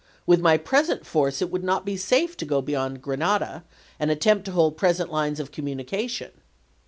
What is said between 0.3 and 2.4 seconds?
my present force it voiWxvil, would not be safe